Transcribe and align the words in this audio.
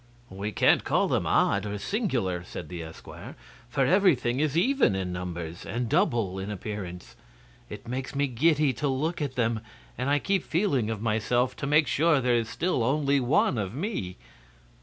"We 0.31 0.51
can't 0.51 0.83
call 0.83 1.07
them 1.07 1.27
odd 1.27 1.63
or 1.67 1.77
singular," 1.77 2.43
said 2.43 2.69
the 2.69 2.81
esquire, 2.81 3.35
"for 3.69 3.85
everything 3.85 4.39
is 4.39 4.57
even 4.57 4.95
in 4.95 5.13
numbers 5.13 5.63
and 5.63 5.87
double 5.87 6.39
in 6.39 6.49
appearance. 6.49 7.15
It 7.69 7.87
makes 7.87 8.15
me 8.15 8.25
giddy 8.25 8.73
to 8.77 8.87
look 8.87 9.21
at 9.21 9.35
them, 9.35 9.59
and 9.99 10.09
I 10.09 10.17
keep 10.17 10.43
feeling 10.43 10.89
of 10.89 11.03
myself 11.03 11.55
to 11.57 11.67
make 11.67 11.85
sure 11.85 12.19
there 12.19 12.33
is 12.33 12.49
still 12.49 12.83
only 12.83 13.19
one 13.19 13.59
of 13.59 13.75
me." 13.75 14.17